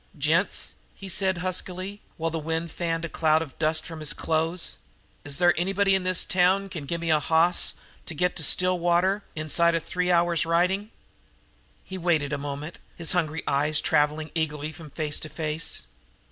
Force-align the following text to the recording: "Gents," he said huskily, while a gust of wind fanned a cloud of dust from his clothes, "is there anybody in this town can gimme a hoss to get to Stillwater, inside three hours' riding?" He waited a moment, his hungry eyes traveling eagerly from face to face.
"Gents," 0.17 0.73
he 0.95 1.07
said 1.07 1.37
huskily, 1.45 2.01
while 2.17 2.29
a 2.29 2.31
gust 2.31 2.39
of 2.41 2.45
wind 2.47 2.71
fanned 2.71 3.05
a 3.05 3.09
cloud 3.09 3.43
of 3.43 3.59
dust 3.59 3.85
from 3.85 3.99
his 3.99 4.13
clothes, 4.13 4.77
"is 5.23 5.37
there 5.37 5.53
anybody 5.55 5.93
in 5.93 6.01
this 6.01 6.25
town 6.25 6.69
can 6.69 6.87
gimme 6.87 7.11
a 7.11 7.19
hoss 7.19 7.75
to 8.07 8.15
get 8.15 8.35
to 8.37 8.43
Stillwater, 8.43 9.23
inside 9.35 9.77
three 9.83 10.09
hours' 10.11 10.43
riding?" 10.43 10.89
He 11.83 11.99
waited 11.99 12.33
a 12.33 12.39
moment, 12.39 12.79
his 12.95 13.11
hungry 13.11 13.43
eyes 13.45 13.79
traveling 13.79 14.31
eagerly 14.33 14.71
from 14.71 14.89
face 14.89 15.19
to 15.19 15.29
face. 15.29 15.85